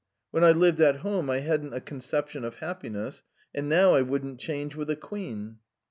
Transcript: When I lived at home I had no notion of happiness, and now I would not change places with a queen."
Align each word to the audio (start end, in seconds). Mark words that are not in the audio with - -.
When 0.31 0.43
I 0.43 0.49
lived 0.49 0.81
at 0.81 1.01
home 1.05 1.29
I 1.29 1.41
had 1.41 1.63
no 1.63 1.79
notion 1.87 2.43
of 2.43 2.55
happiness, 2.55 3.21
and 3.53 3.69
now 3.69 3.93
I 3.93 4.01
would 4.01 4.23
not 4.23 4.39
change 4.39 4.73
places 4.73 4.77
with 4.77 4.89
a 4.89 4.95
queen." 4.99 5.59